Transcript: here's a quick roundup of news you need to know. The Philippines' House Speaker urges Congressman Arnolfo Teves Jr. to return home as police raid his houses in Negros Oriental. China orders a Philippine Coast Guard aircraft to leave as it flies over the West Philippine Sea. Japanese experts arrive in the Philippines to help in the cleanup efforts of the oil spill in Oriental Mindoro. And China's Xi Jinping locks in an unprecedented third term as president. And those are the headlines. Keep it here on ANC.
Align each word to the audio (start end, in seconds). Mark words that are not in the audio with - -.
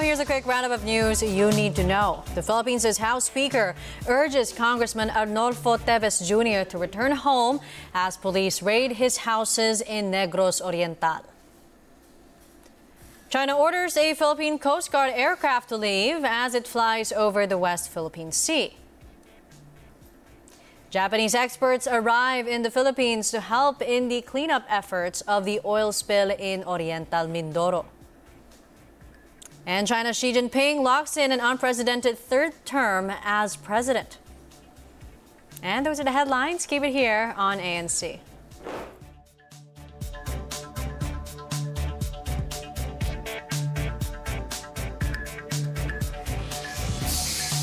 here's 0.00 0.20
a 0.20 0.24
quick 0.24 0.46
roundup 0.46 0.72
of 0.72 0.84
news 0.84 1.22
you 1.22 1.50
need 1.50 1.74
to 1.76 1.84
know. 1.84 2.24
The 2.34 2.42
Philippines' 2.42 2.96
House 2.96 3.24
Speaker 3.24 3.74
urges 4.08 4.52
Congressman 4.52 5.10
Arnolfo 5.10 5.76
Teves 5.78 6.24
Jr. 6.26 6.68
to 6.70 6.78
return 6.78 7.12
home 7.12 7.60
as 7.92 8.16
police 8.16 8.62
raid 8.62 8.92
his 8.92 9.18
houses 9.18 9.80
in 9.80 10.10
Negros 10.10 10.60
Oriental. 10.60 11.24
China 13.28 13.56
orders 13.56 13.96
a 13.96 14.14
Philippine 14.14 14.58
Coast 14.58 14.92
Guard 14.92 15.12
aircraft 15.14 15.68
to 15.70 15.76
leave 15.76 16.24
as 16.24 16.54
it 16.54 16.66
flies 16.66 17.12
over 17.12 17.46
the 17.46 17.58
West 17.58 17.90
Philippine 17.90 18.32
Sea. 18.32 18.76
Japanese 20.90 21.34
experts 21.34 21.86
arrive 21.86 22.46
in 22.46 22.62
the 22.62 22.70
Philippines 22.70 23.30
to 23.30 23.40
help 23.40 23.80
in 23.82 24.08
the 24.08 24.20
cleanup 24.22 24.64
efforts 24.68 25.22
of 25.22 25.44
the 25.44 25.60
oil 25.64 25.92
spill 25.92 26.30
in 26.30 26.62
Oriental 26.64 27.26
Mindoro. 27.26 27.86
And 29.66 29.86
China's 29.86 30.16
Xi 30.16 30.32
Jinping 30.32 30.82
locks 30.82 31.16
in 31.16 31.30
an 31.30 31.40
unprecedented 31.40 32.18
third 32.18 32.52
term 32.64 33.12
as 33.24 33.56
president. 33.56 34.18
And 35.62 35.86
those 35.86 36.00
are 36.00 36.04
the 36.04 36.12
headlines. 36.12 36.66
Keep 36.66 36.82
it 36.82 36.92
here 36.92 37.34
on 37.36 37.58
ANC. 37.58 38.18